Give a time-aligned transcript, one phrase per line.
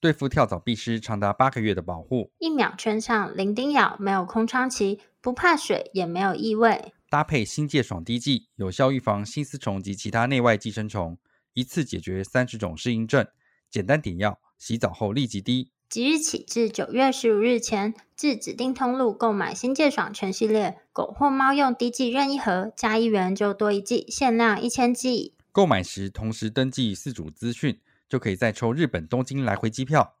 [0.00, 6.92] 对付跳蚤必施长达八个月的保护，一秒圈上，零叮咬，没有空窗期，不怕水，也没有异味。
[7.10, 11.18] 搭配新界爽滴剂，有效预防新丝虫及其他内外寄生虫，
[11.54, 13.26] 一次解决三十种适应症。
[13.68, 15.72] 简单点药，洗澡后立即滴。
[15.88, 25.34] 即日起至九月十五日前，至指定通路购买新界爽全系列狗或猫用滴剂任意盒，加一元就多一剂，限量一千剂。
[25.50, 30.14] 购买时同时登记四组资讯，就可以再抽日本东京来回机票。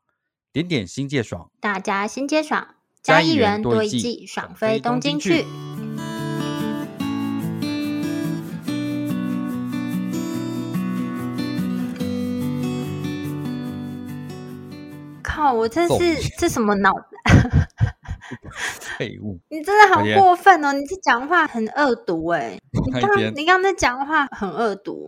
[0.52, 5.44] 点点新界爽，大家新界爽，加一元多一季，爽飞东京去。
[15.22, 15.52] 靠！
[15.52, 16.92] 我这是这什么脑
[18.98, 19.38] 废物！
[19.48, 20.72] 你真的好过分哦！
[20.72, 22.58] 你这讲话很恶毒 哎！
[22.72, 25.07] 你刚你刚才讲话很恶毒。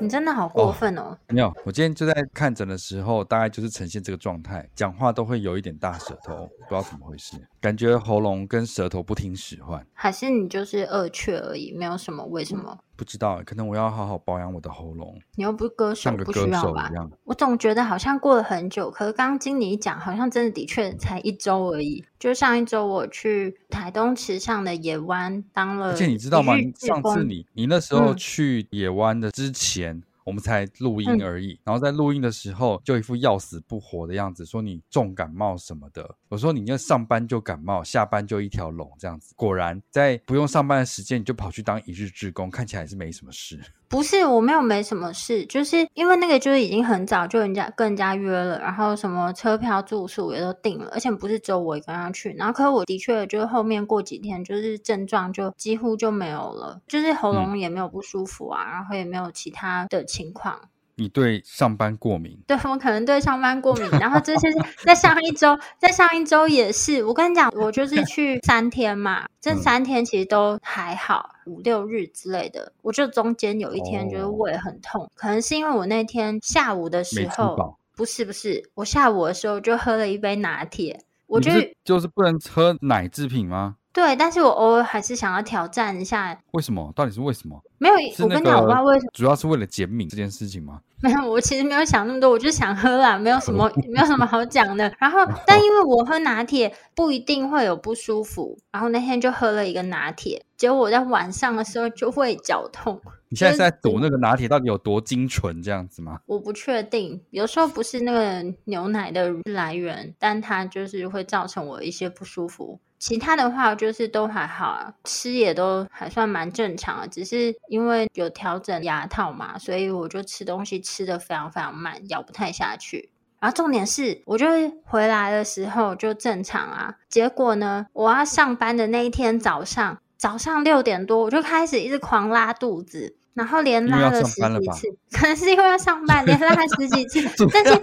[0.00, 1.02] 你真的好过分哦！
[1.02, 9.86] 哦没有，我今天就在看诊的时候，大概就是呈现这个状态，讲话都会有一点大舌头，不知道怎么回事，感觉喉咙跟舌头不听使唤。
[9.92, 12.78] 还是你就是恶趣而已，没有什么为什么？
[13.00, 15.18] 嗯不知道，可能我要好好保养我的喉咙。
[15.36, 16.60] 你又不是歌手，像个歌手一样。
[16.62, 17.10] 不需要吧？
[17.24, 22.04] 我总觉得好像过了很久，可是刚刚经理一讲，好像真的的确才一周而已。
[22.18, 26.52] 就上一周我去台东池上的野湾当了，而且你知道吗？
[26.76, 29.96] 上次你你那时候去野湾的之前。
[29.96, 36.08] 嗯我们才录音而已，嗯、然后在录音的时候就一副要死不活的样子，说你重感冒什么的。
[36.30, 39.34] 我说你要上班就感冒，下班就一条龙这样子。
[39.34, 43.60] 果然在不用上班的时间，你就跑去当一日志工，看起来是没什么事。
[43.90, 52.32] 不是，我没有没什么事，就是因为那个就是已经很早就人家跟人家约了，然后什么车票住宿也都定了，而且不是只有我一个人要去。
[52.34, 60.60] 然后可是我的确就是后面过几天就是症状就几乎就没有了，就是喉咙也没有不舒服啊，嗯、然后也没有其他的情况。
[61.00, 62.38] 你对上班过敏？
[62.46, 63.88] 对，我可能对上班过敏。
[63.92, 67.02] 然后这些是在上一周，在上一周也是。
[67.02, 72.72] 我跟你讲，我就是去 三天嘛，这三天其实都还好，五六日之类的。
[72.82, 81.00] 我就中间有一天觉得胃很痛，哦、可能是因为我那天下午的时候，不是不是，我下午的时候就喝了一杯拿铁。
[81.26, 83.76] 我觉得就是不能喝奶制品吗？
[83.92, 86.38] 对，但是我偶尔还是想要挑战一下。
[86.52, 86.92] 为什么？
[86.94, 87.62] 到底是为什么？
[87.80, 90.80] 没有，我跟你讲，我不知道为什么，主要是为了减敏这件事情吗？
[91.02, 94.94] 没有，我其实没有想那么多，我就想喝啦，没有什么， 没有什么好讲的。
[94.98, 103.00] 然后，但因为我喝拿铁不一定会有不舒服，然后那天就喝了一个拿铁，结果我在晚上的时候就会绞痛。
[103.30, 106.20] 你现在是在赌那个拿铁到底有多精纯这样子吗？
[106.26, 112.78] 我不确定，有时候不是那个牛奶的来源，但它就是会造成我一些不舒服。
[113.00, 123.08] 其他的话就是都还好啊，吃也都还算蛮正常的，只是因为有调整牙套嘛，所以我就吃东西吃的非常非常慢，咬不太下去。
[123.40, 124.46] 然后重点是，我就
[124.84, 134.88] 回来的时候就正常啊，结果呢，我要上班的那一天早上，早上六点多我就开始一直狂拉肚子，然后连拉了十几次，
[135.18, 137.82] 可能是因为要上班，连拉了十几次， 但是。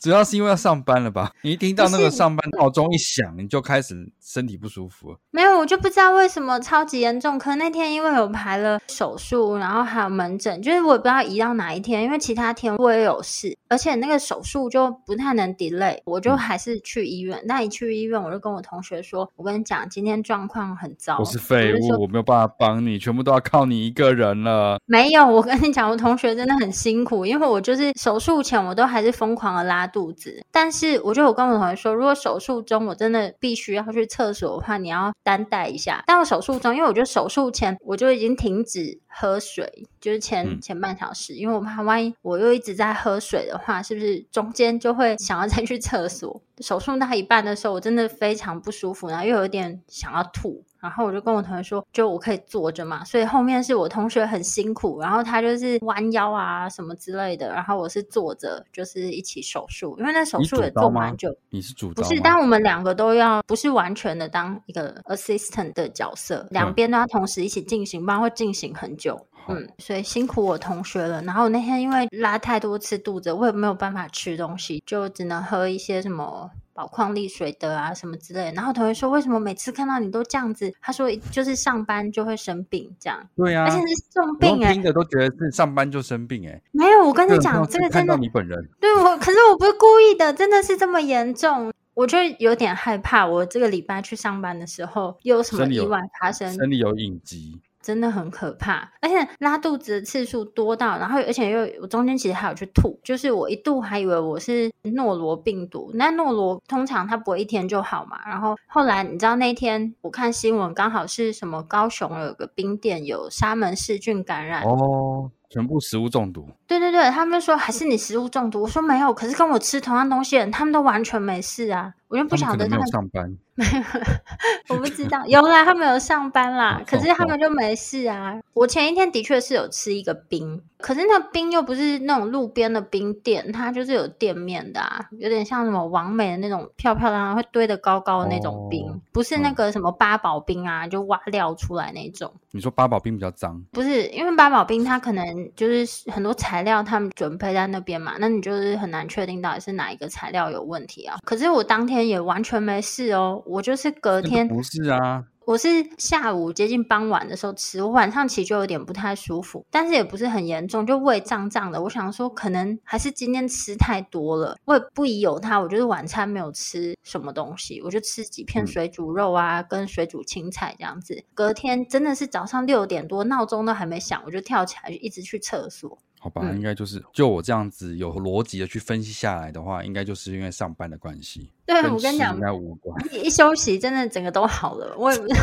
[0.00, 1.30] 主要是因为要上班了吧？
[1.42, 5.16] 你一听到那个上班闹钟一响，你就开始身体不舒服。
[5.30, 7.38] 没有，我就不知道为什么超级严重。
[7.38, 12.02] 可能那天因为有排了手术，然后还有门诊，就是我也不知道移到哪一天。
[12.04, 17.42] 因为其他天我也有事，而且那个手术就不太能 delay，我就还是去医院。
[17.46, 24.78] 那一去医院，我就跟我同学说：“我跟你讲，今天状况很糟。”我是废物，我没有办法帮你，全部都要靠你一个人了。
[24.86, 36.02] 没有，我跟你讲，我同学真的很辛苦，因为我就是手术前我都还是疯狂的拉肚子，但是我就有跟我同学说，如果手术中我真的必须要去厕所的话，你要担待一下。
[36.06, 46.42] 但我手术中，因为我觉得手术前我就已经停止喝水，就是前、嗯、前半小时，因为我怕万一我又一直在喝水的话，是不是中间就会想要再去厕所？
[46.60, 50.64] 手术到一半的时候，我真的非常不舒服，然后又有点想要吐。
[50.86, 61.28] 然后我就跟我同学说，就我可以坐着嘛，所以后面是我同学很辛苦，然后他就是弯腰啊什么之类的，然后我是坐着，就是一起手术，因为那手术也做蛮久。
[61.50, 62.02] 你是主刀？
[62.02, 69.26] 不是，但我们两个都要，不是完全的当一个 assistant 的角色，两边都要同时一起进行，不然会进行很久。
[69.48, 71.22] 嗯，所以辛苦我同学了。
[71.22, 78.52] 然后那天因为拉太多次肚子，我也没有办法吃东西，就只能喝一些什么宝矿力水的啊什么之类的。
[78.52, 86.62] 然后同学说：“为什么每次看到你都这样子？”他说：“就是上班就会生病这样。”对啊，而且是重病哎、欸，听的都觉得是上班就生病哎、欸。
[86.72, 88.68] 没有，我跟你讲，这个真的你本人。
[88.80, 93.26] 对我，可是我不是故意的，真的是这么严重，我就有点害怕。
[93.26, 96.52] 我这个礼拜去上班的时候，又有什么意外发生？
[96.52, 97.60] 身体有隐疾。
[97.86, 115.30] 真的很可怕，而且拉肚子的次数多到，然后而且又我中间其实还有去吐，就是我一度还以为我是诺罗病毒，那诺罗通常它不会一天就好嘛，然后后来你知道那天我看新闻，刚好是什么高雄有个冰店有沙门氏菌感染哦。
[115.48, 116.44] 全部食物中毒？
[116.66, 118.62] 对对对，他们就说还是你食物中毒。
[118.62, 121.94] 我说没有，可是跟我吃同样东西的人，他们都完全没事啊。
[122.08, 125.24] 我就不晓得他们，他没有上班，没有，我不知道。
[125.26, 128.34] 有啦，他们有上班啦，可是他们就没事啊。
[128.52, 142.32] 我前一天的确是有吃一个冰，可是那冰又不是那种路边的冰店，它就是有店面的啊，有点像什么王美的那种漂漂亮亮会堆得高高的那种冰，哦、不是那个什么八宝冰啊，嗯、就挖料出来那种。
[142.52, 143.62] 你说八宝冰比较脏？
[143.72, 145.26] 不是，因为八宝冰它可能。
[145.56, 151.16] 就是很多材料他们准备在那边嘛，那你就是很难确定到底是哪一个材料有问题啊。
[151.24, 155.24] 可是我当天也完全没事哦，我就是隔天不是啊。
[155.46, 161.80] 我是下午接近傍晚的时候吃，我晚上其实就有点不太舒服，但是也不是很严重，就胃胀胀的。
[161.80, 164.56] 我想说，可能还是今天吃太多了。
[164.64, 171.22] 我也不疑有他，我就是晚餐没有吃什么东西，我就吃几片水煮肉啊，嗯、跟水煮青菜这样子。
[171.32, 175.96] 隔天真的是早上六点多，闹钟都还没响，我就跳起来就一直去厕所。
[176.26, 181.48] 好吧，应该就是就我这样子有逻辑的去分析下来的话，应该就是因为上班的关系。
[181.64, 183.00] 对，我跟你讲，应该无关。
[183.14, 184.96] 一休息，真的整个都好了。
[184.98, 185.40] 我也不知道。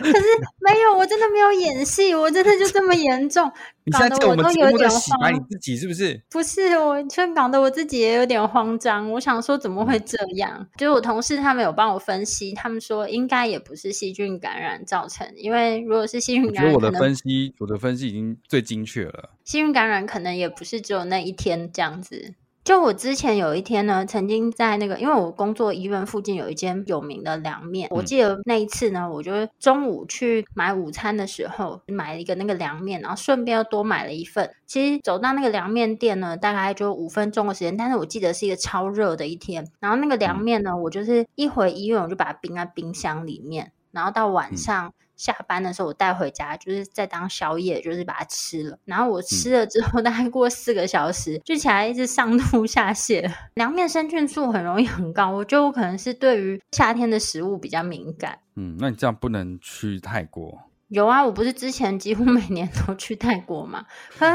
[0.00, 0.24] 可是
[0.58, 3.50] 没有，我真的没有演戏，我真的就这么严重，
[3.92, 5.32] 搞得我都有点慌。
[5.32, 6.20] 你自己是不是？
[6.30, 9.10] 不是，我却搞得我自己也有点慌张。
[9.12, 10.56] 我想说，怎么会这样？
[10.58, 19.30] 嗯、就是我同事他们有帮我分析，他们说应该也不是细菌感染造成，因为如果是细菌感染，我觉得我的分析，我的分析已经最精确了。
[19.44, 22.34] 细菌感染可能也不是只有那一天这样子。
[22.68, 34.50] 就我之前有一天呢，曾经在那个，因为我工作医院附近有一间有名的凉面，我记得那一次呢，我就中午去买午餐的时候买了一个那个凉面，然后顺便又多买了一份。
[34.66, 39.66] 其实走到那个凉面店呢，大概就五分钟的时间，但是我记得是一个超热的一天。
[39.80, 44.92] 然后那个凉面呢，我就是一回医院我就把它冰在冰箱里面，然后到晚上。
[45.18, 48.78] 下班的时候我带回家，就是在当宵夜，就是把它吃了。
[48.86, 53.30] 然后我吃了之后， 大概过四个小时，嗯、就起来一直上吐下泻。
[53.54, 58.38] 凉面生菌素很容易很高，我觉得我可能是对于夏天的食物比较敏感。
[58.54, 60.58] 嗯，那你这样不能去泰国。
[60.88, 63.84] 有啊，我不是之前几乎每年都去泰国嘛？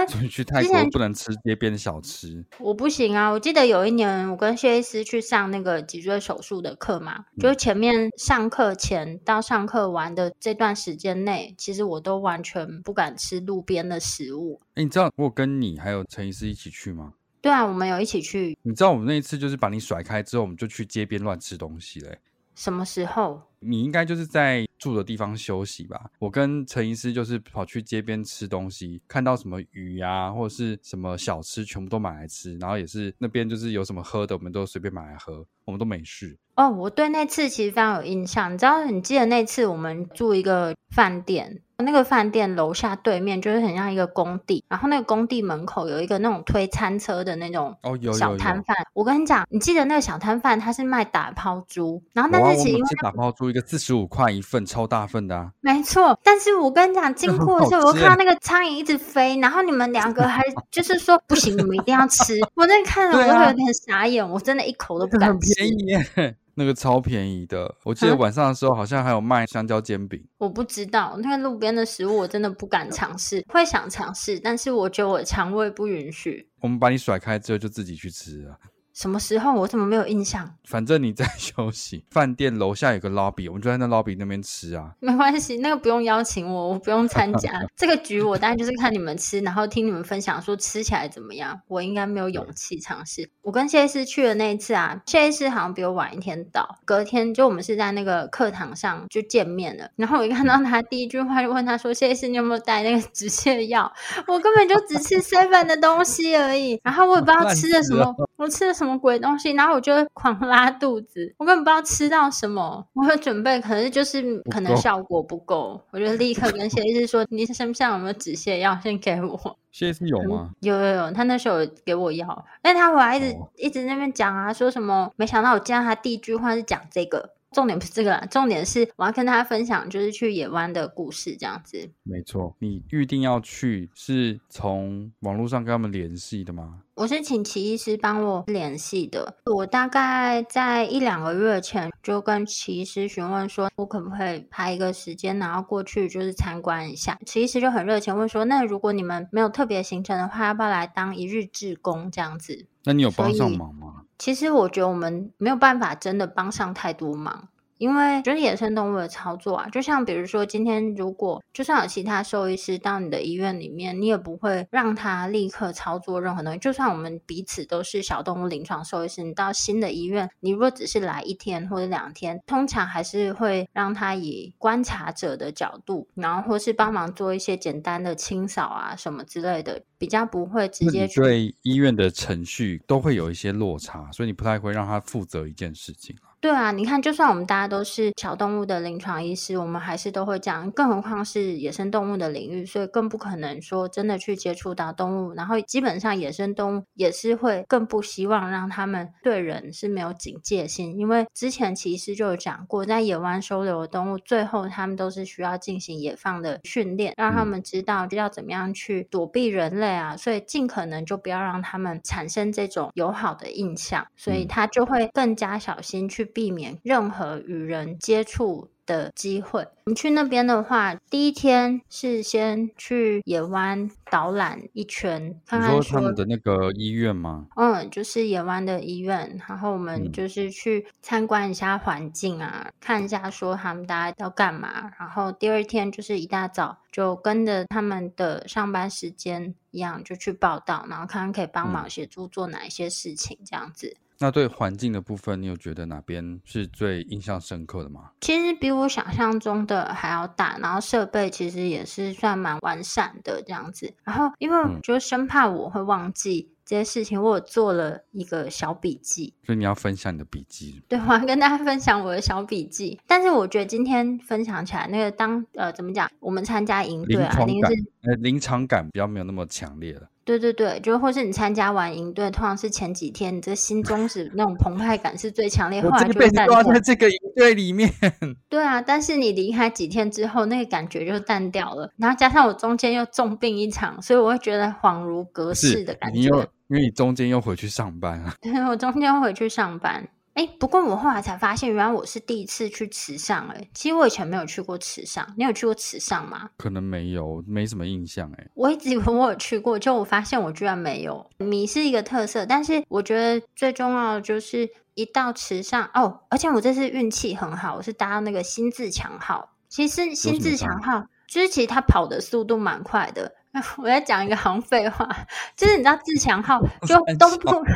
[0.08, 2.46] 所以去泰国不能吃街边的小吃。
[2.60, 3.30] 我不行啊！
[3.30, 14.62] 我记得有一年我跟谢医师去上那个脊椎手术的课嘛，嗯、就前面上课前到上课完的这段时间内，其实我都完全不敢吃路边的食物。
[14.76, 17.14] 哎，你知道我跟你还有陈医师一起去吗？
[17.42, 18.56] 对啊，我们有一起去。
[18.62, 22.20] 你知道我们那一次就是把你甩开之后，我们就去街边乱吃东西嘞。
[22.56, 23.42] 什么时候？
[23.66, 26.12] 你应该就是在住的地方休息吧。
[26.20, 32.58] 我跟陈医师就是跑去街边吃东西，看到什么鱼啊，或者是什么小吃，全部都买来吃。
[32.58, 36.38] 然后也是那边就是有什么喝的，我们都随便买来喝，我们都没事。
[36.56, 38.54] 哦，我对那次其实非常有印象。
[38.54, 41.62] 你知道，你记得那次我们住一个饭店。
[41.78, 47.76] 那个饭店楼下对面就是很像一个工地，然后那个工地门口有一个那种推餐车的那种
[48.18, 48.78] 小摊贩。
[48.94, 55.52] 我跟你讲，你记得那个小摊贩他是卖打抛猪，然后但是其实因为打抛猪一个四十五块一份，超大份的啊。
[55.60, 60.42] 没错，但是我跟你讲，经过的时候 我看到那个苍蝇一直飞，然后你们两个还
[60.72, 62.40] 就是说不行，你们一定要吃。
[62.54, 65.62] 我那看了我都有点傻眼，我真的一口都不敢吃。
[65.62, 66.38] 很便宜耶。
[66.56, 70.24] 那个超便宜的，我记得晚上的时候好像还有卖香蕉煎饼。
[70.38, 76.48] 我不知道，那个路边的食物我真的不敢尝试，会想尝试，但是我觉得我肠胃不允许。
[76.62, 78.58] 我们把你甩开之后就自己去吃了。
[78.94, 79.54] 什么时候？
[79.54, 80.50] 我怎么没有印象？
[80.66, 84.92] 反正你在 休息，饭店楼下有个 lobby，我们就在那 lobby 那边吃啊。
[85.00, 88.22] 没关系，那个不用邀请我，我不用参加 这个局。
[88.22, 91.60] 我当然就是看你们吃，然后听你们分享说吃起来怎么样。
[91.68, 93.30] 我应该没有勇气尝试。
[93.42, 99.90] 我跟谢医师去的那一次啊，谢医师好像比我晚一天到，隔天就我们是在那个课堂上就见面了。
[99.96, 103.92] 然后我一看到他，第一句话就问他说：“谢医师，你有没有带那个止泻药？”
[104.28, 112.86] 我根本就只吃 seven 的东西而已，然后我也不知道吃的什么，我吃了什么鬼东西，然后我就狂拉肚子，我根本不知道吃到什么。
[112.94, 118.78] 我有准备，可是就是可能效果不够，我就立刻跟谢医师说：“你身上有没有止泻药？
[118.84, 120.52] 先给我。”谢医师有吗？
[120.60, 125.10] 有有有，他那时候有给我药，但他回来一直、哦、一直在那边讲啊，说什么？
[125.16, 127.30] 没想到我见到他第一句话是讲这个。
[127.54, 131.90] 重点不是这个啦，重点是我要跟大家分享，就是去野湾的故事，这样子。
[132.04, 136.80] 没错，你预定要去是从网络上跟他们联系的吗？
[136.96, 139.36] 我是请齐医师帮我联系的。
[139.46, 147.18] 我大概在一两个月前就跟齐医师询问说，我可不可以排一个时间，然后过去就是参观一下。
[147.26, 152.68] 齐医师就很热情问说，那如果你们没有特别行程的话，要不要来当一日志工这样子？
[152.84, 154.03] 那你有帮上忙吗？
[154.18, 157.50] 其实我觉得我们没有办法真的帮上太多忙。
[157.84, 166.60] 因为就是野生动物的操作啊，就像比如说今天如果就算有其他兽医师到你的医院里面，你也不会让他立刻操作任何东西。
[166.60, 181.20] 就算我们彼此都是小动物临床兽医师，你到新的医院，你如果只是来一天或者两天，通常还是会让他以观察者的角度，然后或是帮忙做一些简单的清扫啊什么之类的，比较不会直接去。
[181.20, 186.16] 对医院的程序都会有一些落差，所以你不太会让他负责一件事情。
[186.44, 195.34] 对啊，你看，就算我们大家都是小动物的临床医师，我们还是都会这样，更何况是野生动物的领域，所以更不可能说真的去接触到动物。
[195.36, 216.30] 然后基本上野生动物也是会更不希望让他们对人是没有警戒心，因为之前其实就有讲过，在野湾收留的动物，最后他们都是需要进行野放的训练，让他们知道要怎么样去躲避人类啊，所以尽可能就不要让他们产生这种友好的印象，所以他就会更加小心去。
[216.34, 219.62] 避免任何与人接触的机会。
[219.86, 227.48] 我们去那边的话，第一天是先去野湾导览一圈，看看说，他们的那个医院吗？
[227.58, 229.38] 嗯，就是野湾的医院。
[229.48, 234.90] 然后我们就是去参观一下环境啊，嗯、看一下说他们大家要干嘛。
[234.98, 243.98] 然后第二天就是一大早就跟着他们的上班时间一样，就去报道，然后看看可以帮忙协助做哪一些事情，这样子。
[244.24, 248.12] 那对环境的部分，你有觉得哪边是最印象深刻的吗？
[248.22, 253.94] 其实比我想象中的还要大，然后设备其实也是算蛮完善的这样子。
[254.06, 259.34] 然后因为我就生怕我会忘记这些事情，我有做了一个小笔记。
[259.46, 260.82] 所以你要分享你的笔记？
[260.88, 262.98] 对，我要跟大家分享我的小笔记。
[263.06, 267.74] 但是我觉得今天分享起来，那个当呃怎么讲，我们参加营队啊，临床
[268.04, 270.02] 呃临场感比较没有那么强烈了。
[270.26, 276.64] 对对对，就或是你参加完营队，通常是前几天，你这心中是那种澎湃感是最强烈，后来就淡掉。
[276.64, 277.92] 在这个营队里面。
[278.48, 281.92] 对啊，但是你离开几天之后，那个感觉就淡掉了。
[281.98, 286.20] 然后加上我中间又重病一场，所以我会觉得恍如隔世的感觉。
[286.20, 288.34] 你又因为你中间又回去上班啊？
[288.42, 290.08] 对，我中间回去上班。
[290.34, 293.48] 哎，不过我后来才发现，原来我是第一次去池上。
[293.50, 296.50] 哎，其实我以前没有去过池上，你有去过池上吗？
[296.58, 298.32] 可能没有，没什么印象。
[298.38, 301.30] 哎，我一直以为我有去过，就我发现我居然没有。
[301.38, 309.54] 米是一个特色，但是我觉得最重要的就是一到池上哦，而且我这次运气很好，我是搭到那个新自强号。
[309.70, 313.32] 其实新自强号就是其实它跑的速度蛮快的。
[313.78, 315.08] 我在讲一个行废话，
[315.56, 317.64] 就是你知道自强号就东部。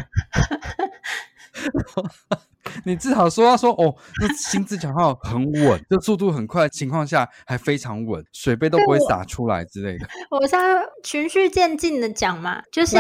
[2.84, 10.06] 你至少说要说哦，那新自强号 很稳，就速度很快的情况下还非常稳，水杯都不会洒出来之类的。
[10.30, 10.62] 我是要
[11.04, 12.98] 循序渐进的讲嘛，就是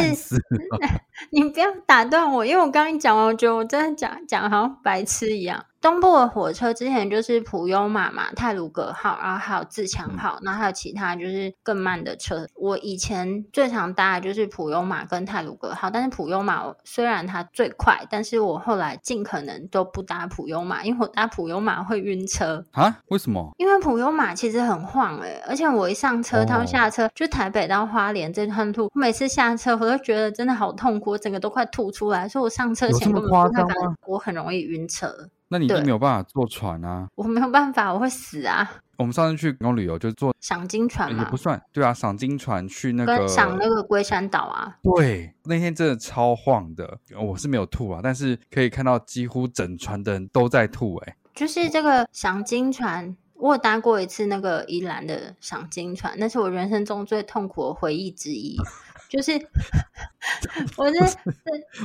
[1.31, 5.63] 你不要打断我，因为我刚刚一讲完，我觉得我真的讲讲好像白痴一样。
[5.81, 12.47] 东部的火车之前就是普悠玛嘛，泰鲁格号，然后还有自强号，然后还有其他就是更慢的车。
[12.55, 22.99] 我以前最常搭的就是普悠玛跟泰鲁格号，但是普悠玛虽然它最快，但是我后来尽可能都不搭普悠玛，因为我搭普悠玛会晕车啊？
[23.07, 23.53] 为什么？
[23.57, 33.75] 因为普悠玛其实很晃哎、欸，而且我一上车，他们下车，哦、就台北到花莲这段路，我每次下车我都觉得真的好痛苦，我整个都快吐出来，所以我上车前根本不太敢，
[34.07, 35.29] 我很容易晕车。
[35.49, 37.07] 那你就没有办法坐船啊？
[37.15, 38.69] 我没有办法，我会死啊！
[38.97, 44.75] 我们上次去公旅游就坐赏金船嘛，也不算，对啊，赏金船去那个赏那个龟山岛啊。
[44.81, 53.15] 对，那天真的超晃的，我是没有吐啊，但是可以看到几乎整船的人都在吐，欸，哎，就是这个赏金船。
[53.39, 58.57] 我有搭过一次那个宜兰的赏金船，那是我人生中最痛苦的回忆之一。
[59.09, 59.31] 就是，
[60.75, 61.17] 我是，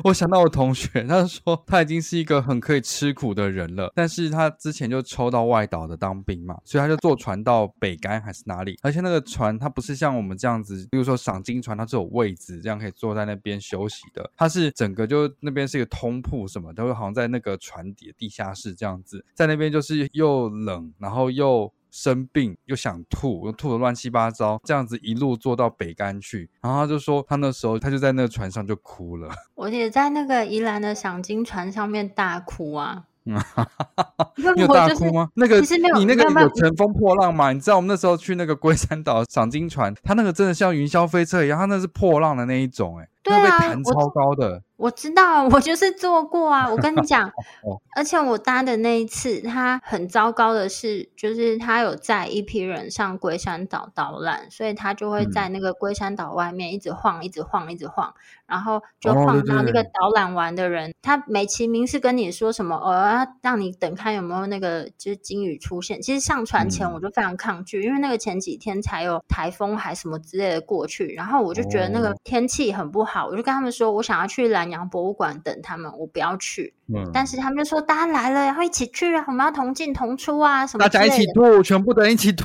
[0.04, 21.72] 我想到我同学，他说他已经是一个很可以吃苦的人了，但是他之前就抽到外岛的当兵嘛，所以他就坐船到北干还是哪里，而且那个船它不是像我们这样子，比如说赏金船，它是有位置，这样可以坐在那边休息的，它是整个就那边是一个通铺什么，都会好像在那个船底的地下室这样子，在那边就是又冷，然后又。
[21.92, 29.28] 生病又想吐，又吐得乱七八糟，这样子一路坐到北干去，然后他就说他那时候他就在那个船上就哭了。
[29.54, 33.04] 我也在那个宜兰的赏金船上面大哭啊！
[33.24, 35.28] 你有大哭吗？
[35.34, 37.52] 那个其实没有，你那个有乘风破浪吗？
[37.52, 44.62] 你知道我们那时候去那个龟山岛赏金船，它那个真的像云霄飞车一样，它那是破浪的那一种，欸，哎，对啊，会弹超高的。
[44.76, 46.68] 我知道， 我就是做过啊。
[46.68, 47.30] 我跟你讲，
[47.94, 58.12] 而且我搭的那一次，他很糟糕的是，就是他有载一批人上龟山岛导览，所以他就会在那个龟山岛外面一直晃，一直晃，一直晃，
[58.46, 66.02] 然后就晃到那个导览完的人，他美其名是跟你说什么，哦，要让你等看有没有那个就是鲸鱼出现。
[66.02, 74.82] 其实上船前我就非常抗拒，因为那个前几天才有台风还什么之类的过去，然后我就觉得那个天气很不好，我就跟他们说我想要去南洋。
[74.92, 76.74] 博物馆等他们，我不要去。
[76.94, 80.84] 嗯，但是他们就说大家来了，然后一起去啊，我们要同进同出啊，什么？
[80.84, 82.44] 大家一起吐，全部的人一起吐。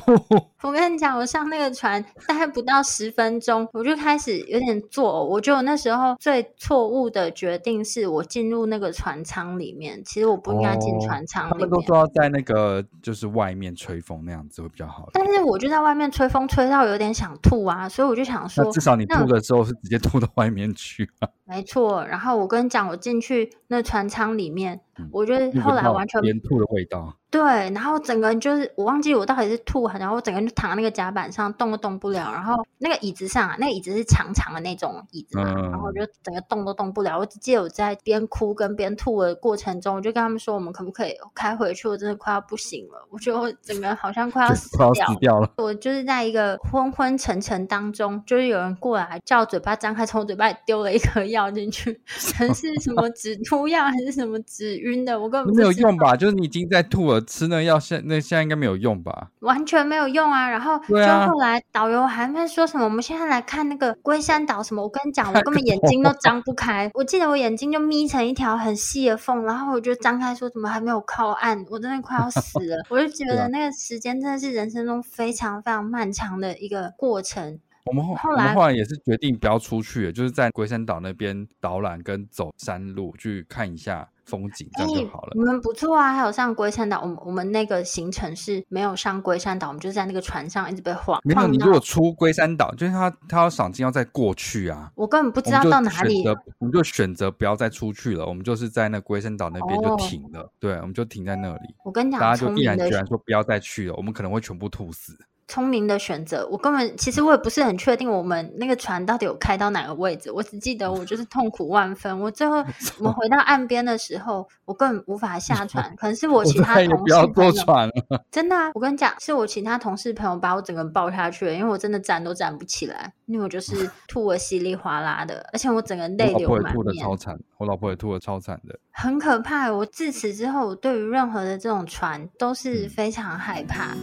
[0.62, 5.24] 我跟你讲，我上那个船大概不到十分钟，我就开始有点作呕。
[5.26, 11.52] 我觉得我那时候最错误的决定是我进入那个船舱里面，其实我不应该进船舱里面。
[11.52, 15.10] 哦，他们都说要在那个就是外面吹风那样子会比较好。
[15.12, 21.30] 但是我就在外面吹风，吹到有点想吐啊，所以我就想说，至少你吐的时候是直接吐到外面去啊。
[21.46, 24.80] 没错，然后我跟你讲，我进去那船舱里面。
[25.12, 27.16] 我觉得后来完全连吐的味道。
[27.30, 37.20] 对，然后整个人就是我忘记我到底是吐，然后我整个人就躺在那个甲板上动都动不了，然后那个椅子上啊，那个椅子是长长的那种椅子嘛，嗯、然后我就整个动都动不了。
[37.20, 41.90] 我只记得我在边哭跟边吐的过程中，我就跟他们说，我们可不可以开回去？
[41.90, 45.52] 我真的快要不行了，我觉得我整个好像快要死掉，死掉了。
[45.58, 51.94] 我就是在一个昏昏沉沉当中，就是有人过来叫我嘴巴张开，从我嘴巴里丢了一颗药进去，
[52.38, 56.16] 可能是什么 止吐药还是什么止晕的，我根本没有用吧？
[56.16, 59.30] 就是你已经在吐了，吃那药现那现在应该没有用吧？
[59.40, 60.50] 完全没有用啊！
[60.50, 64.82] 然后就后来导游还在说什么，我们现在来看那个龟山岛什么。
[64.82, 66.90] 我跟你讲， 我根本眼睛都张不开。
[66.94, 71.66] 我记得我眼睛就眯成一条很细的缝，然后我就张开说怎么还没有靠岸？
[71.70, 72.78] 我真的快要死了！
[72.90, 77.60] 我就觉得那个时间真的是人生中非常非常漫长的一个过程。
[77.88, 84.08] 我们后后来我们后来也是决定不要出去，就是在龟山岛那边导览跟走山路去看一下。
[84.28, 85.32] 风景这样就好了。
[85.36, 87.00] 你们不错啊，还有上龟山岛。
[87.00, 91.18] 我们我们那个行程是没有上龟山岛，我们就在那个船上一直被晃。
[91.24, 94.92] 没有，你如果出龟山岛，就是他他要赏金要再过去啊。
[94.96, 96.28] 我根本不知道到哪里。
[96.60, 100.42] 我们就选择不要再出去了，我们就是在那龟山岛那边就停了。
[100.42, 101.76] 哦、对，我们就停在那里。
[101.86, 105.18] 我跟你讲，大家就毅然决然说不要再去了，我们可能会全部吐死。
[105.48, 112.20] 聪明的选择，我根本其实我也不是很确定我们那个船到底有开到哪个位置，我只记得我就是痛苦万分。
[112.20, 112.58] 我最后
[113.00, 117.94] 我们回到岸边的时候，我根本无法下船， 可能是我其他同事，不要坐船了。
[118.30, 126.76] 真的啊，我跟你讲，是我其他同事朋友把我整个人抱下去了，因为我真的站都站不起来，因为我就是吐得稀里哗啦的，而且我整个泪流满面。
[126.76, 129.72] 我老婆也吐得超惨，我老婆也吐得超惨的，很可怕。
[129.72, 133.96] 我自此之后，我对于任何的这种船都是非常害怕。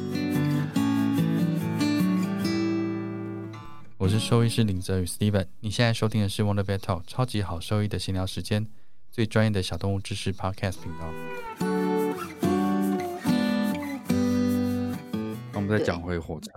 [4.05, 8.67] 我是兽医师林泽宇 Steven，你现在收听的是 Wonder Vet Talk 超级好兽医的闲聊时间，
[9.11, 11.11] 最专业的小动物知识 Podcast 频道。
[15.53, 16.51] 那我们再讲回火车，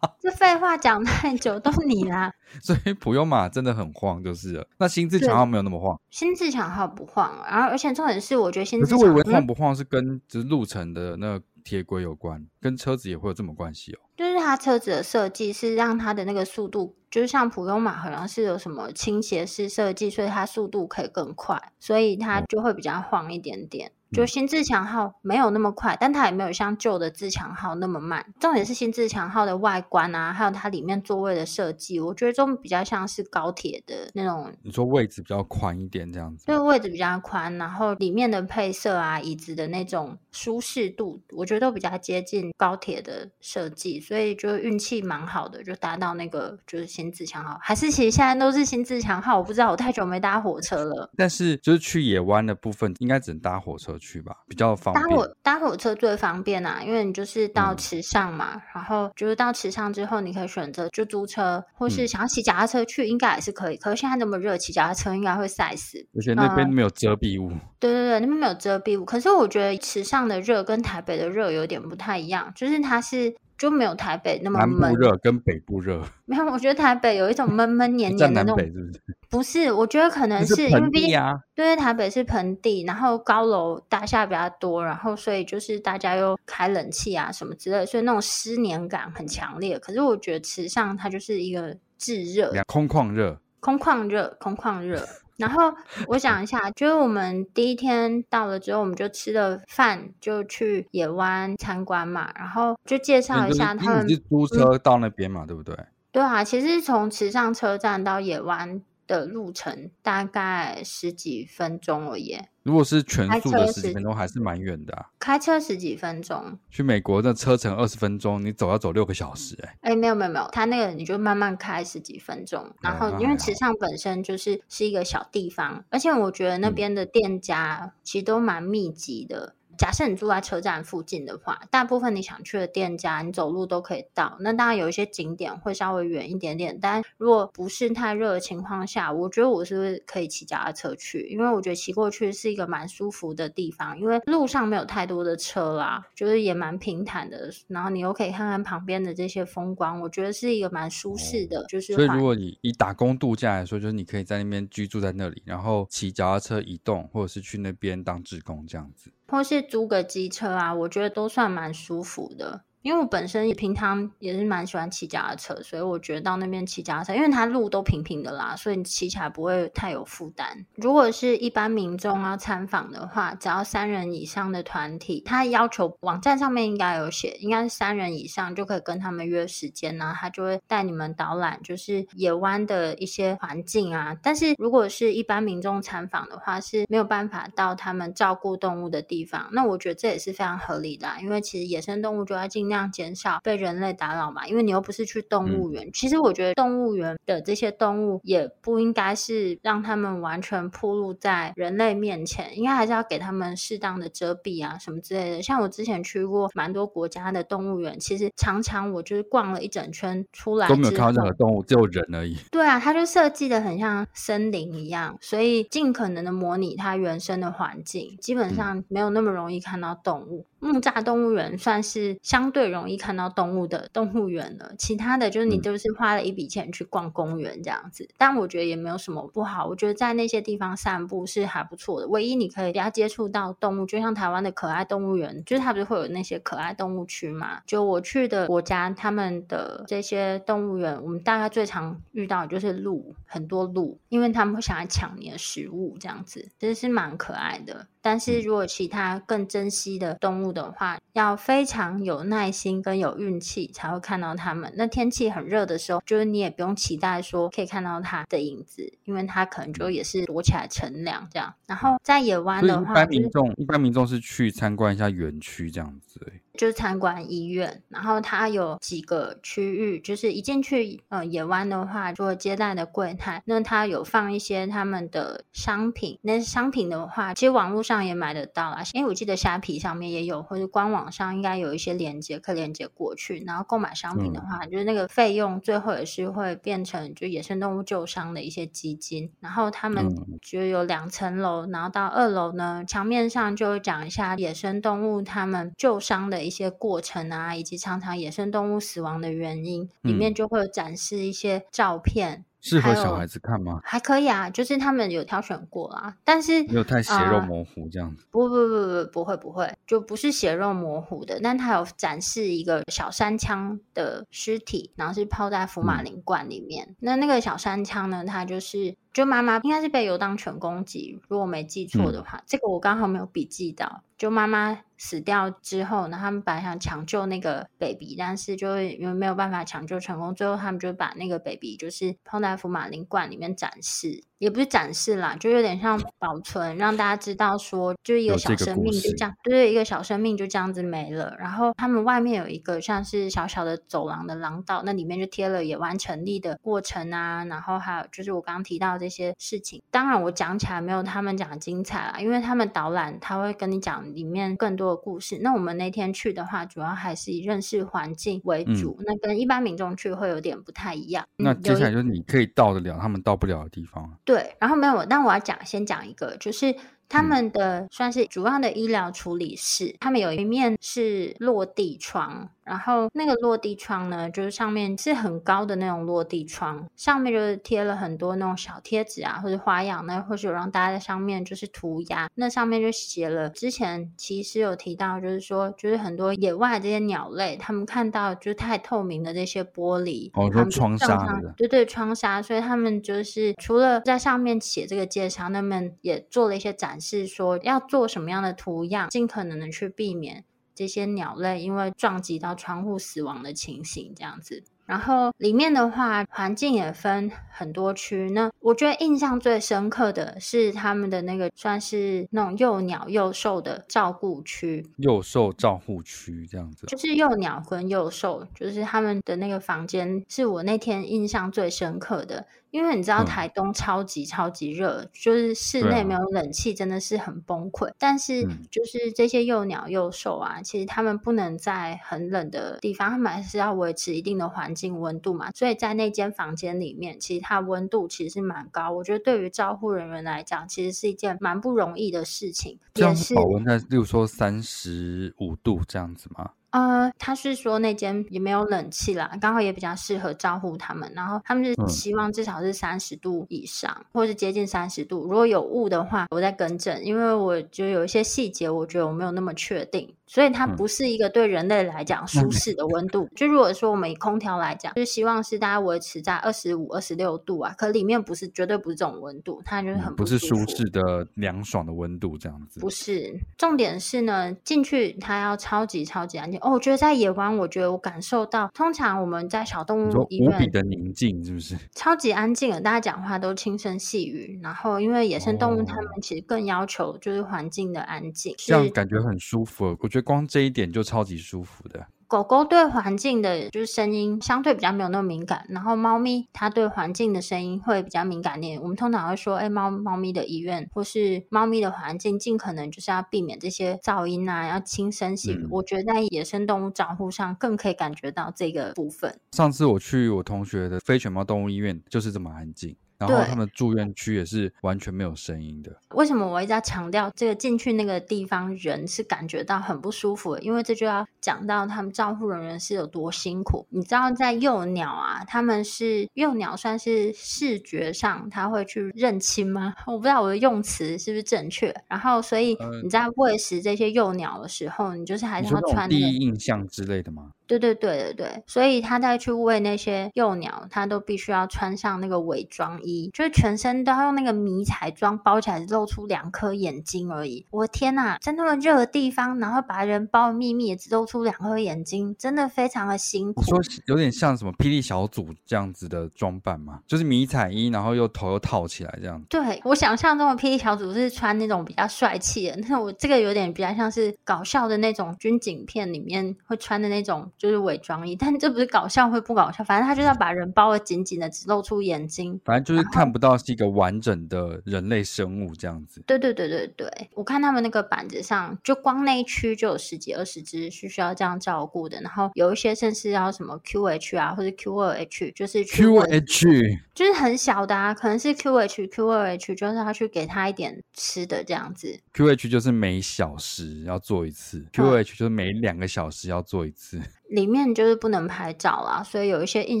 [0.18, 2.32] 这废话讲太久都你啦。
[2.60, 4.66] 所以普悠玛真的很晃，就是了。
[4.78, 13.98] 那新自强号没有那么晃，新自强号不晃，然后而且重点是，我觉得新自强可是我以为晃不晃是跟就是路程的那个铁轨有关，跟车子也会有这么关系哦。
[14.16, 23.90] 就是它车子的设计是让它的那个速度，就是像普通马好像是有什么倾斜式设计，所以它速度可以更快，所以它就会比较晃一点点。
[24.12, 28.32] 就新自强号没有那么快，但它也没有像旧的自强号那么慢。
[28.38, 34.54] 重点是新自强号的外观啊，还有它里面座位的设计，我觉得这种比较像是高铁的那种。
[34.62, 36.46] 你说位置比较宽一点这样子？
[36.46, 51.10] 对，位置比较宽，然后里面的配色啊，椅子的那种舒适度，我觉得都比较接近高铁的设计，所以就运气蛮好的，就搭到那个就是新自强号，还是其实现在都是新自强号，我不知道，我太久没搭火车了。
[51.16, 55.08] 但是就是去野湾的部分，应该只能搭火车去吧，比较方便。
[55.08, 63.76] 搭火搭火车最方便啊，因为你就是到池上嘛，嗯、然后就是到池上之后，你可以选择就租车，或是想要骑脚踏车去，应该也是可以。
[63.76, 66.04] 嗯、可是现在那么热，骑脚踏车应该会晒死。
[66.16, 67.52] 而且那边没有遮蔽物。
[67.78, 69.04] 对对对，那边没有遮蔽物。
[69.04, 74.80] 可是我觉得池上的热跟台北的热有点不太一样，就是它是就没有台北那么闷。
[74.80, 78.58] 南部热跟北部热 没有，我觉得台北有一种闷闷黏 黏的那种。
[78.58, 79.00] 是不是？
[79.34, 81.18] 不是，我觉得可能是，是因为毕竟
[81.54, 89.78] 对台北是盆地，然后高楼大厦比较多，然后所以就是大家又开冷气啊什么之类，所以那种湿黏感很强烈。
[89.78, 95.04] 可是我觉得池上它就是一个炙热，空旷热，空旷热，空旷热。
[95.36, 95.74] 然后
[96.06, 104.06] 我想一下，就是我们第一天到了之后，我们就吃了饭，就去野湾参观嘛，然后就介绍一下他们。
[104.06, 105.76] 你是租车到那边嘛，嗯、对不对？
[106.12, 112.38] 对啊，其实从池上车站到野湾的路程大概十几分钟而已。
[112.62, 115.10] 如果是全速的十几分钟，还是蛮远的啊。
[115.18, 119.54] 开车十几分钟，去美国的车程二十分钟，你走要走六个小时。
[119.82, 129.54] 哎，没有没有没有，他那个你就慢慢开十几分钟，然后因为池上本身就是是一个小地方，而且我觉得那边的店家其实都蛮密集的。
[129.76, 134.36] 假设你住在车站附近的话，大部分你想去的店家，你走路都可以到。
[134.40, 147.50] 那当然有一些景点会稍微远一点点，但如果不是太热的情况下，我觉得我是可以骑脚踏车去，因为我觉得骑过去是一个蛮舒服的地方，因为路上没有太多的车啦，就是也蛮平坦的。
[147.68, 151.64] 然后你又可以看看旁边的这些风光，我觉得是一个蛮舒适的。
[151.68, 159.10] 就是所以如果你以打工度假来说，就是你可以在那边居住在那里，然后骑脚踏车移动，或者是去那边当志工这样子。
[159.26, 162.64] 或是租个机车啊，我觉得都算蛮舒服的。
[162.84, 170.46] 因为我本身也平常也是蛮喜欢骑脚踏车，所以我觉得到那边骑脚踏车，因为它路都平平的啦，所以你骑起来不会太有负担。
[170.74, 184.14] 如果是一般民众要参访的话，只要三人以上的团体，他要求网站上面应该有写，应该是三人以上就可以跟他们约时间，呢他就会带你们导览，就是野湾的一些环境啊。
[184.22, 189.48] 但是如果是一般民众参访的话，是没有办法到他们照顾动物的地方。
[189.52, 192.73] 那我觉得这也是非常合理的啊，因为其实野生动物就要尽量。
[192.74, 194.44] 这样减少被人类打扰嘛？
[194.48, 195.86] 因为你又不是去动物园。
[195.86, 205.40] 嗯、其实我觉得动物园的这些动物也不应该是让他们完全暴露在人类面前，应该还是要给他们适当的遮蔽啊，什么之类的。
[205.40, 212.36] 像我之前去过蛮多国家的动物园，其实常常我就是逛了一整圈出来都没有看到任何动物，只有人而已。
[212.50, 220.44] 对啊，它就设计的很像森林一样，所以尽可能的模拟它原生的环境，基本上没有那么容易看到动物。
[220.60, 222.63] 嗯、木栅动物园算是相对。
[222.64, 229.66] 最容易看到动物的动物园了，其他的就是你都是花了一笔钱去逛公园这样子，嗯、但我觉得也没有什么不好。
[229.66, 232.08] 我觉得在那些地方散步是还不错的。
[232.08, 237.60] 唯一你可以比较接触到动物，就像台湾的可爱动物园，就是它不是会有那些可爱动物区嘛？
[237.66, 247.88] 就我去的国家，他们的这些动物园，我们大概最常遇到的就是鹿，很多鹿，因为他们会想来抢你的食物这样子，其实是蛮可爱的。
[248.04, 254.70] 但是如果其他更珍稀的动物的话，要非常有耐心跟有运气才会看到它们。
[254.76, 261.54] 那天气很热的时候，就是你也不用期待说可以看到它的影子，因为它可能就也是躲起来乘凉这样。
[261.66, 266.20] 然后在野湾的话，一般民众一般民众是去参观一下园区这样子。
[266.56, 276.18] 就是参观医院，然后它有几个区域，就是一进去，呃，野湾的话，做接待的柜台，那它有放一些他们的商品。
[276.22, 283.42] 那商品的话，其实网络上也买得到啦，因为我记得虾皮上面也有，或者官网上应该有一些链接可以连接过去。
[283.44, 289.32] 然后购买商品的话，嗯、就是那个费用最后也是会变成就野生动物救伤的一些基金。
[289.40, 290.08] 然后他们
[290.40, 296.43] 就有两层楼，然后到二楼呢，墙面上就讲一下野生动物他们救伤的。
[296.44, 303.80] 一些过程啊，以及常常野生动物死亡的原因，嗯、里面就会有展示一些照片，适合小孩子看吗？
[303.82, 308.22] 还可以啊，就是他们有挑选过啊，但是没有太血肉模糊这样子。
[308.22, 316.86] 呃、不不不不不会不会，就不是血肉模糊的，但它有展示一个小山羌的尸体，然后是泡在福马林罐里面。
[316.90, 318.96] 嗯、那那个小山羌呢，它就是。
[319.14, 324.02] 就妈妈应该是被游荡犬攻击，如果没记错的话，嗯、这个我刚好没有笔记到。
[324.18, 334.24] 就妈妈死掉之后，呢，他们本来想抢救那个 baby，但是就因为没有办法抢救成功，最后他们就把那个 baby 就是泡在福马林罐里面展示。
[334.38, 341.34] 也不是展示啦，就有点像保存，让大家知道说，就是一个小生命就这样，对对，一个小生命就这样子没了。
[341.38, 349.82] 然后他们外面有一个像是小小的走廊的廊道，那里面就贴了野湾成立的过程啊，然后还有就是我刚刚提到这些事情。
[349.90, 355.38] 当然我讲起来没有他们讲的精彩啦，因为他们导览他会跟你讲里面更多的故事。
[355.40, 361.24] 那我们那天去的话，主要还是以认识环境为主，嗯、那跟一般民众去会有点不太一样。
[361.36, 364.10] 那接下来就是你可以到得了，他们到不了的地方。
[364.24, 366.74] 对，然后没有，但我要讲，先讲一个，就是。
[367.06, 397.00] 他们的算是主要的医疗处理室，他们有一面是落地窗，然后那个落地窗呢，就是上面是很高的那种落地窗，上面就是贴了很多那种小贴纸啊，或者花样，那或者有让大家在上面就是涂鸦，那上面就写了，之前其实有提到，就是说，就是很多野外这些鸟类，他们看到就是太透明的这些玻璃，哦，说窗纱的，对对，窗纱，所以他们就是除了在上面写这个介绍，他们也做了一些展。
[397.04, 400.44] 示说要做什么样的图样，尽可能的去避免
[400.74, 404.64] 这些鸟类因为撞击到窗户死亡的情形，这样子。
[404.86, 408.30] 然后里面的话，环境也分很多区。
[408.30, 422.46] 那我觉得印象最深刻的是他们的那个算是那种幼鸟幼兽的照顾区，幼兽照护区这样子，就是幼鸟跟幼兽，就是他们的那个房间，是我那天印象最深刻的。
[422.70, 427.86] 因为你知道台东超级超级热，嗯、就是室内没有冷气，真的是很崩溃。
[427.86, 435.50] 啊、但是就是这些幼鸟幼兽啊，嗯、其实他们不能在很冷的地方，他们还是要维持一定的环境温度嘛。
[435.52, 438.90] 所以在那间房间里面，其实它温度其实是蛮高。
[438.90, 442.78] 我觉得对于照护人员来讲，其实是一件蛮不容易的事情。
[442.94, 446.50] 这样是保温在，例如说三十五度这样子吗？
[446.74, 451.08] 呃，他是说那间也没有冷气啦，刚好也比较适合照顾他们。
[451.14, 455.22] 然后他们是希望至少是三十度以上，嗯、或是接近三十度。
[455.22, 460.12] 如果有雾的话，我再更正，因为我觉得有一些细节，我觉得我没有那么确定。
[460.26, 463.22] 所以它不是一个对人类来讲舒适的温度。
[463.24, 472.80] 嗯、就如果说我们以空调来讲，就是希望是大家维持在二十五、二十六度啊，可里面不是绝对不是这种温度，它就是很不，不是舒适的凉爽的温度这样子。
[472.80, 476.58] 不是，重点是呢，进去它要超级超级安静。
[476.64, 481.76] 哦，我觉得在野湾，我觉得我感受到，通常我们在小动物医院，无比的宁静，是不是？
[481.94, 484.58] 超级安静的，大家讲话都轻声细语。
[484.60, 489.96] 然后，因为野生动物它们其实更要求就是环境的安静，哦、这样感觉很舒服。
[490.00, 490.24] 我觉得。
[490.24, 492.02] 光这一点就超级舒服的。
[492.34, 498.82] 狗狗对环境的就是声音相对比较没有那么敏感，然后猫咪它对环境的声音会比较敏感点。
[498.82, 505.62] 我们通常会说，哎，猫猫咪的医院或是猫咪的环境，尽可能就是要避免这些噪音啊，要轻声细语。
[505.62, 509.38] 嗯、我觉得在野生动物照护上更可以感觉到这个部分。
[509.52, 512.96] 上次我去我同学的非犬猫动物医院，就是这么安静。
[513.28, 515.94] 然后他们住院区也是完全没有声音的。
[516.14, 520.62] 为什么我一直要强调这个进去那个地方人是感觉到很不舒服的？
[520.62, 523.86] 因为这就要讲到他们照护人员是有多辛苦。
[523.90, 529.94] 你知道，在幼鸟啊，他们是幼鸟算是视觉上他会去认亲吗？
[530.06, 531.94] 我不知道我的用词是不是正确。
[532.08, 537.50] 然后，所以你在喂食这些幼鸟的时候，你就是还是要穿第一印象之类的吗？
[537.66, 547.64] 对对对对对，所以他再去喂那些幼鸟，他都必须要穿上那个伪装衣，就是全身都要用那个迷彩装包起来，露出两颗眼睛而已。
[547.70, 553.62] 我的天呐，在那么热的地方，然后把人包密密，也只露出两颗眼睛，真的非常的辛苦。
[553.62, 557.00] 说有点像什么霹雳小组这样子的装扮吗？
[557.06, 559.46] 就是迷彩衣，然后又头又套起来这样子。
[559.48, 567.50] 对，我想象中的霹雳小组是穿那种比较帅气的，那我这个有点比较像是搞笑的那种军警片里面会穿的那种。
[567.56, 576.22] 就是伪装衣，但这不是搞笑会不搞笑，反正他就是要把人包得紧紧的，只露出眼睛，反正就是看不到是一个完整的人类生物这样子。
[576.26, 592.20] 对对对对对，我看他们那个板子上，就光那一区就有十几二十只是需要这样照顾的，然后有一些甚至要什么 QH 啊，或者 Q2H，就是 QH，就是很小的啊，可能是 QH Q2H，就是要去给他一点吃的这样子。
[592.34, 597.20] QH 就是每小时要做一次，QH 就是每两个小时要做一次。
[597.48, 600.00] 里面就是不能拍照啦，所以有一些印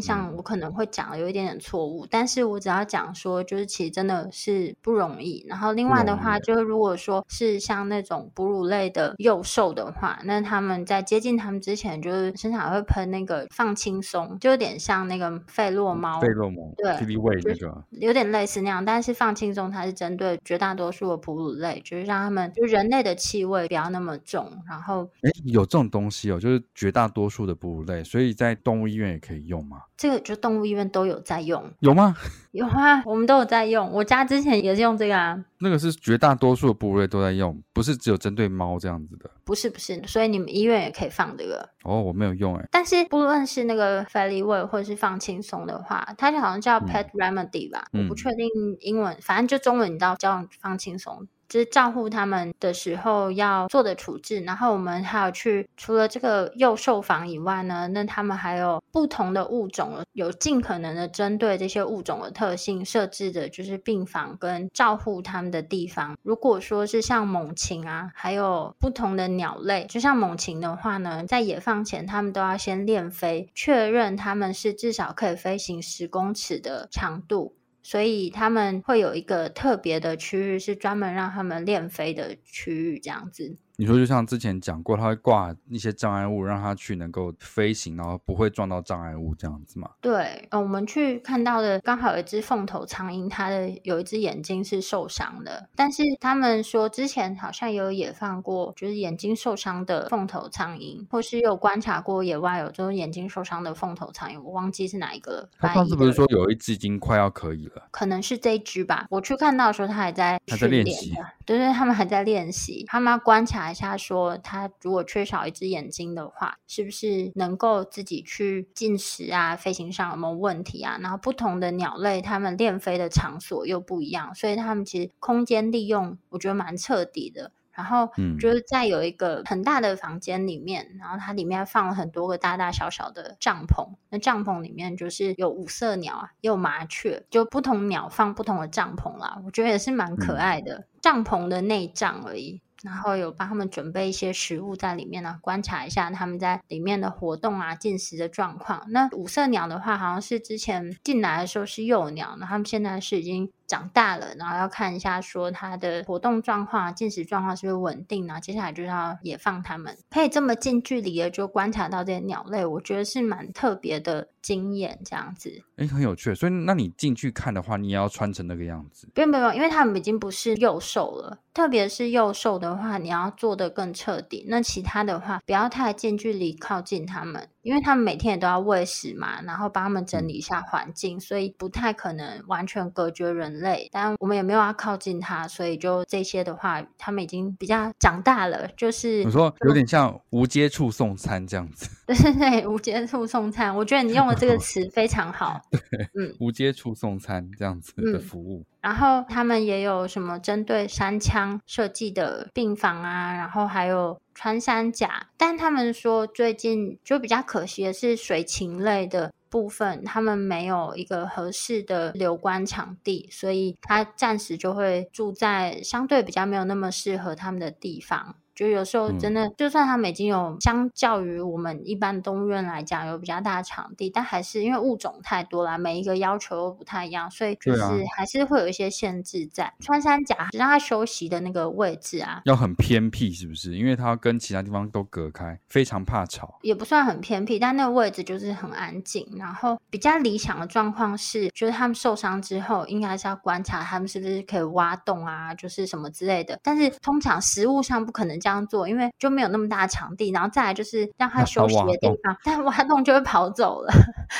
[0.00, 5.44] 象我可能会讲的有一点点错误，嗯、但是我只要讲说，就是其实真的是不容易。
[5.46, 16.96] 然后另外的话，就是如果说是像那种哺乳类的幼兽的话，那他们在接近他们之前，就是身上会喷那个放轻松，就有点像那个费洛猫，费洛蒙对，
[17.44, 24.50] 那个有点类似那样，但是放轻松它是针对绝大多数的哺乳类，就是让他们就人类的气味不要那么重。
[24.66, 27.33] 然后，哎，有这种东西哦，就是绝大多数。
[27.34, 29.78] 数的哺乳类，所以在动物医院也可以用吗？
[29.96, 32.14] 这个就动物医院都有在用，有吗？
[32.52, 33.90] 有啊，我们都有在用。
[33.90, 35.44] 我家之前也是用这个啊。
[35.64, 39.30] 那个是绝大多数的部位都在用，不是只有针对猫这样子的。
[39.42, 41.66] 不是不是，所以你们医院也可以放这个。
[41.84, 42.68] 哦，我没有用哎。
[42.70, 48.46] 但是不论是那个 Feliway 或者是放轻松的话，它就好像叫 Pet Remedy 吧，嗯、我不确定
[48.80, 51.26] 英文，反正就中文你知道叫放轻松。
[51.46, 66.16] 就是照顾他们的时候要做的处置，然后我们还有去除了这个幼兽房以外呢，那他们还有不同的物种，有尽可能的针对这些物种的特性设置的，就是病房跟照顾他们的地方。
[66.22, 77.56] 如果说是像猛禽啊，还有不同的鸟类，就像猛禽的话呢，在野放前，它们都要先练飞，确认他们是至少可以飞行十公尺的长度。
[77.86, 83.58] 所以他们会有一个特别的区域，是专门让他们练飞的区域，这样子。
[83.76, 89.90] 你说就像之前讲过，他会挂一些障碍物，让他去能够飞行，然后不会撞到障碍物这样子吗？
[90.00, 105.48] 对，呃，我们去看到的刚好有一只凤头苍鹰，它的有一只眼睛是受伤的，但是他们说之前好像也有野放过，就是眼睛受伤的凤头苍鹰，或是有观察过野外有这种眼睛受伤的凤头苍鹰，我忘记是哪一个了。
[105.58, 107.82] 他上次不是说有一只已经快要可以了？
[107.90, 109.06] 可能是这一只吧。
[109.10, 111.12] 我去看到的时候，他还在还在练习，
[111.46, 113.70] 对对，他们还在练习，他们要观察。
[113.70, 119.54] 一下说，他如果缺少一只眼睛的话，是不是能够自己去进食啊？
[119.54, 120.98] 飞行上有没有问题啊？
[121.02, 127.52] 然后不同的鸟类，它们练飞的场所又不一样，所以他们其实空间利用，我觉得蛮彻底的。
[127.74, 128.08] 然后
[128.38, 133.96] 就是在有一个很大的房间里面，嗯、然后它里面放了很多个大大小小的帐篷。
[134.10, 139.40] 那帐篷里面就是有五色鸟啊，也有麻雀，就不同鸟放不同的帐篷啦。
[139.44, 142.62] 我觉得也是蛮可爱的，嗯、帐篷的内帐而已。
[142.84, 148.84] 然后有帮他们准备一些食物在里面呢，观察一下他们在里面的活动啊、进食的状况。
[148.90, 165.50] 那五色鸟的话，好像是之前进来的时候是幼鸟，然后他们现在是已经长大了，然后要看一下说它的活动状况、进食状况是不是稳定，然后接下来就是要野放它们，可以这么近距离的就观察到这些鸟类，我觉得是蛮特别的经验，这样子。
[165.76, 166.34] 哎，很有趣。
[166.34, 169.08] 所以那你进去看的话，你也要穿成那个样子？
[169.14, 171.38] 不用不用，因为他们已经不是幼兽了。
[171.54, 174.44] 特别是幼兽的话，你要做的更彻底。
[174.48, 177.48] 那其他的话，不要太近距离靠近他们。
[177.64, 183.88] 因为他们每天也都要喂食嘛，然后帮他们整理一下环境，所以不太可能完全隔绝人类。
[183.90, 188.68] 但我们也没有要靠近它，所以就这些的话，他们已经比较长大了。
[188.76, 191.88] 就是你说有点像无接触送餐这样子。
[192.06, 195.58] 对对对，无接触送餐，我觉得你用的这个 词非常好。
[195.70, 195.80] 对，
[196.14, 198.60] 嗯，无接触送餐这样子的服务。
[198.60, 204.20] 嗯，然后他们也有什么针对山枪设计的病房啊，然后还有。
[204.36, 218.34] 穿山甲，但他们说最近就比较可惜的是水禽类的部分，他们没有一个合适的留观场地，所以他暂时就会住在相对比较没有那么适合他们的地方。
[218.54, 227.82] 就有时候真的，嗯、就算他们已经有相较于我们一般动物园来讲有比较大的场地，但还是因为物种太多了，每一个要求都不太一样，所以就是
[228.16, 229.64] 还是会有一些限制在。
[229.64, 233.76] 啊、穿山甲让它休息的那个位置啊，要很偏僻是不是？
[233.76, 236.58] 因为它跟其他地方都隔开，非常怕吵。
[236.62, 239.26] 也不算很偏僻，但那个位置就是很安静。
[239.36, 246.60] 然后比较理想的状况是，就是他们受伤之后，应该是要观察他们是不是可以挖洞啊，就是什么之类的。
[246.62, 248.38] 但是通常食物上不可能。
[248.44, 253.90] 这样做，因为就没有那么大的场地，然后再来就是让他休息的地方，但挖洞就会跑走了，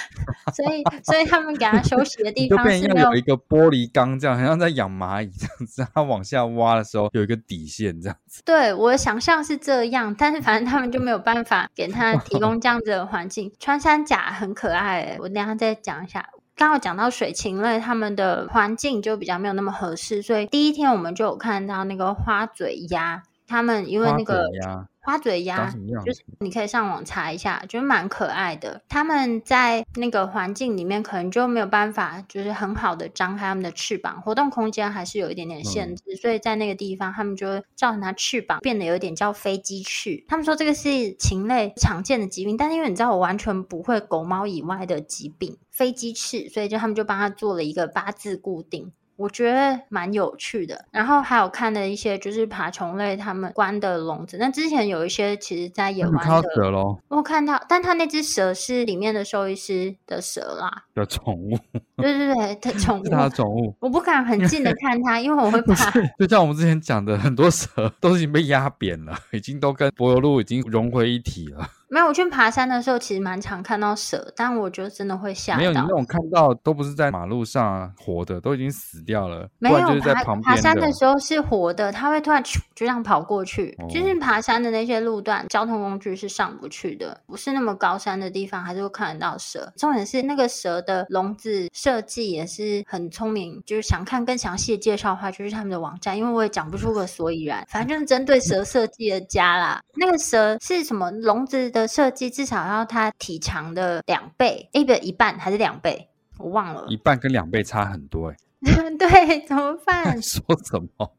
[0.52, 8.42] 所以所以他们给他休息的地方是没有，有一个玻璃缸，这样好像在养蚂蚁这样子，他往下挖的时候有一个底线这样子。
[8.44, 13.50] 对，我的想象是这样，但是反正他们就没有办法给他提供这样子的环境。
[13.58, 16.28] 穿山甲很可爱，我等一下再讲一下。
[16.56, 23.24] 刚好讲到水禽类，他们的环境就比较没有那么合适，所以第一天我们就有看到那个花嘴鸭。
[23.46, 24.48] 他们因为那个
[25.00, 25.70] 花嘴鸭，
[26.04, 28.80] 就是你可以上网查一下，就是蛮可爱的。
[28.88, 36.02] 他们在那个环境里面，可能就没有办法，就是很好的张开他们的翅膀，活动空间还是有一点点限制。
[36.06, 40.24] 嗯、所以在那个地方，他们就会造成它翅膀变得有点叫飞机翅。
[40.26, 48.90] 他们说这个是禽类常见的疾病，但是因为你知道我完全不会狗猫以外的疾病，飞机翅，所以就他们就帮他做了一个八字固定。
[49.16, 54.36] 我觉得蛮有趣的，然后还有看的一些就是爬虫类，他们关的笼子。
[54.38, 61.56] 那之前有一些其实，在野外的蛇咯，我看到，但他那只蛇是里面的兽医师的蛇啦，的宠物。
[61.96, 63.74] 对对对，它 宠物，是它的宠物。
[63.78, 65.74] 我不敢很近的看它，因为我会怕。
[66.18, 67.68] 就像我们之前讲的，很多蛇
[68.00, 71.68] 都已经被压扁了，已经都跟柏油路已经融为一体了。
[71.88, 75.58] 没有，我去爬山的时候，其实蛮常看到蛇，但我觉得真的会吓到。
[75.58, 79.48] 没有，你那种看到都不是在马路上啊，活的，都已经死掉了。
[79.58, 83.76] 没有，就是在旁边爬爬山的时候是活的，它会突然就这样跑过去。
[83.78, 89.72] 哦、就是爬山的那些路段，交通工具是上不去的，不是那么高山的地方，还是会看得到蛇。
[89.76, 99.80] 重点是那个蛇的笼子设计也是很聪明，就是想看更详细的介绍的话，就是他们的网站，因为我也讲不出个所以然，反正就是针对蛇设计的家啦。
[99.96, 101.88] 那个蛇是什么笼子的？
[101.88, 106.08] 设计至少要它体长的两倍，一个一半还是两倍？
[106.38, 108.36] 我忘了，一半跟两倍差很多哎。
[108.98, 110.20] 对，怎么办？
[110.22, 111.12] 说什么？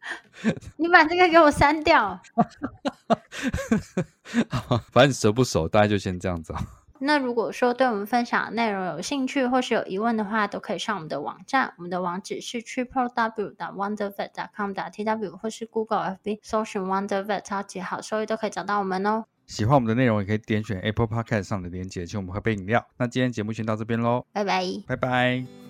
[0.76, 2.20] 你把这个给我删掉。
[4.92, 6.54] 反正熟不熟，大家就先这样子。
[6.98, 19.24] 那如果说对我们分享的内容有兴趣或是有疑问的话，都可以上我们的网站，我们的网址是 triple w 点 wondervet 点 com 点 tw，或是 Google FB 搜寻 Wondervet 超级好收益都可以找到我们哦。
[19.46, 22.84] 喜欢我们的内容，也可以点选 Apple Podcast 上的链接，请我们喝杯饮料。
[22.98, 25.65] 那今天节目先到这边喽，拜拜，拜拜。